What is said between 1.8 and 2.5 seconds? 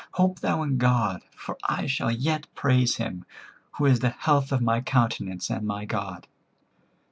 shall yet